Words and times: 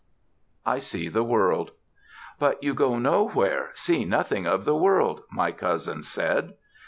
I 0.65 0.79
SEE 0.79 1.09
THE 1.09 1.21
WORLD 1.23 1.73
"But 2.39 2.63
you 2.63 2.73
go 2.73 2.97
nowhere, 2.97 3.69
see 3.75 4.03
nothing 4.03 4.47
of 4.47 4.65
the 4.65 4.75
world," 4.75 5.21
my 5.31 5.51
cousins 5.51 6.07
said. 6.07 6.55